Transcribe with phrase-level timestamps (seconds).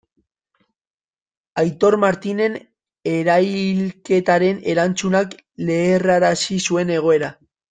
[1.63, 2.57] Aitor Martinen
[3.11, 5.37] erailketaren erantzunak
[5.69, 7.35] leherrarazi zuen egoera.